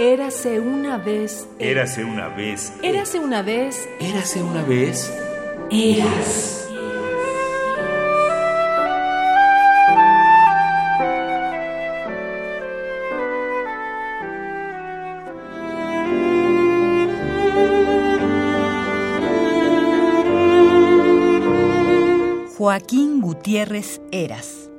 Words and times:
Érase 0.00 0.60
una 0.60 0.96
vez. 0.96 1.48
Érase 1.58 2.04
una 2.04 2.28
vez. 2.28 2.72
Érase 2.84 3.18
una 3.18 3.42
vez. 3.42 3.88
Érase 3.98 4.40
una 4.40 4.62
vez. 4.62 5.12
Eras. 5.72 6.68
Joaquín 22.56 23.20
Gutiérrez 23.20 24.00
Eras, 24.12 24.70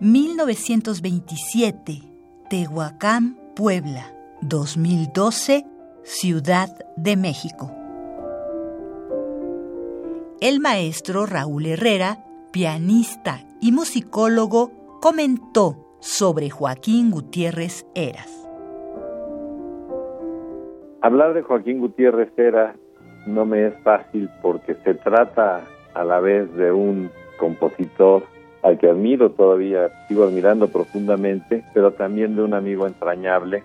1927, 0.00 2.00
Tehuacán, 2.48 3.38
Puebla, 3.54 4.14
2012, 4.42 5.64
Ciudad 6.02 6.68
de 6.96 7.16
México. 7.16 7.70
El 10.40 10.58
maestro 10.58 11.26
Raúl 11.26 11.66
Herrera, 11.66 12.24
pianista 12.50 13.38
y 13.60 13.70
musicólogo, 13.70 14.98
comentó 15.00 15.96
sobre 16.00 16.50
Joaquín 16.50 17.12
Gutiérrez 17.12 17.86
Eras. 17.94 18.30
Hablar 21.02 21.34
de 21.34 21.42
Joaquín 21.42 21.78
Gutiérrez 21.78 22.36
Eras 22.36 22.76
no 23.26 23.44
me 23.44 23.68
es 23.68 23.74
fácil 23.84 24.28
porque 24.42 24.74
se 24.82 24.94
trata 24.94 25.60
a 25.94 26.04
la 26.04 26.18
vez 26.18 26.52
de 26.56 26.72
un 26.72 27.12
compositor 27.38 28.24
al 28.62 28.78
que 28.78 28.88
admiro 28.88 29.30
todavía, 29.30 29.88
sigo 30.08 30.24
admirando 30.24 30.66
profundamente, 30.66 31.64
pero 31.74 31.92
también 31.92 32.34
de 32.34 32.42
un 32.42 32.54
amigo 32.54 32.88
entrañable 32.88 33.62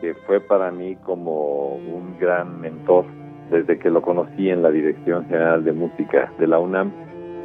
que 0.00 0.14
fue 0.26 0.40
para 0.40 0.70
mí 0.70 0.96
como 1.04 1.76
un 1.76 2.16
gran 2.18 2.60
mentor 2.60 3.04
desde 3.50 3.78
que 3.78 3.90
lo 3.90 4.02
conocí 4.02 4.50
en 4.50 4.62
la 4.62 4.70
Dirección 4.70 5.26
General 5.26 5.64
de 5.64 5.72
Música 5.72 6.32
de 6.38 6.46
la 6.46 6.58
UNAM. 6.58 6.92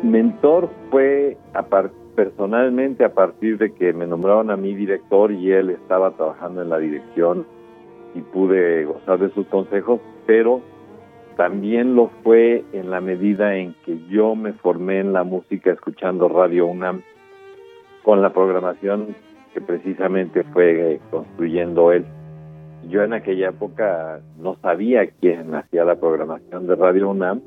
Mentor 0.03 0.69
fue 0.91 1.37
personalmente 2.15 3.05
a 3.05 3.13
partir 3.13 3.57
de 3.57 3.73
que 3.73 3.93
me 3.93 4.05
nombraron 4.05 4.51
a 4.51 4.57
mí 4.57 4.75
director 4.75 5.31
y 5.31 5.51
él 5.51 5.69
estaba 5.69 6.11
trabajando 6.11 6.61
en 6.61 6.69
la 6.69 6.77
dirección 6.77 7.45
y 8.13 8.21
pude 8.21 8.85
gozar 8.85 9.19
de 9.19 9.29
sus 9.29 9.47
consejos, 9.47 9.99
pero 10.27 10.61
también 11.37 11.95
lo 11.95 12.11
fue 12.23 12.63
en 12.73 12.91
la 12.91 13.01
medida 13.01 13.55
en 13.55 13.73
que 13.85 13.97
yo 14.09 14.35
me 14.35 14.53
formé 14.53 14.99
en 14.99 15.13
la 15.13 15.23
música 15.23 15.71
escuchando 15.71 16.27
Radio 16.27 16.67
UNAM 16.67 17.01
con 18.03 18.21
la 18.21 18.33
programación 18.33 19.15
que 19.53 19.61
precisamente 19.61 20.43
fue 20.43 20.99
construyendo 21.09 21.91
él. 21.91 22.05
Yo 22.89 23.03
en 23.03 23.13
aquella 23.13 23.49
época 23.49 24.21
no 24.39 24.57
sabía 24.61 25.07
quién 25.19 25.55
hacía 25.55 25.85
la 25.85 25.95
programación 25.95 26.67
de 26.67 26.75
Radio 26.75 27.09
UNAM, 27.09 27.41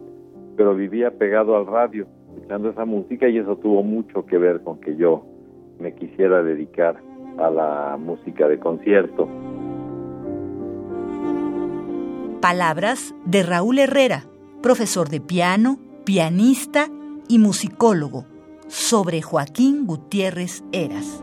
pero 0.56 0.74
vivía 0.74 1.10
pegado 1.10 1.56
al 1.56 1.66
radio, 1.66 2.06
escuchando 2.34 2.70
esa 2.70 2.84
música 2.84 3.28
y 3.28 3.38
eso 3.38 3.56
tuvo 3.56 3.82
mucho 3.82 4.24
que 4.26 4.38
ver 4.38 4.62
con 4.62 4.80
que 4.80 4.96
yo 4.96 5.24
me 5.78 5.94
quisiera 5.94 6.42
dedicar 6.42 6.96
a 7.38 7.50
la 7.50 7.96
música 7.98 8.48
de 8.48 8.58
concierto. 8.58 9.28
Palabras 12.40 13.14
de 13.24 13.42
Raúl 13.42 13.78
Herrera, 13.78 14.24
profesor 14.62 15.08
de 15.08 15.20
piano, 15.20 15.78
pianista 16.04 16.86
y 17.28 17.38
musicólogo, 17.38 18.24
sobre 18.68 19.20
Joaquín 19.22 19.86
Gutiérrez 19.86 20.64
Eras. 20.72 21.22